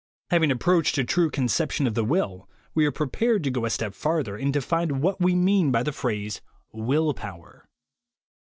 [0.31, 3.93] Having approached a true conception of the will, we are prepared to go a step
[3.93, 7.69] farther, and to find what we mean by the phrase "Will Power."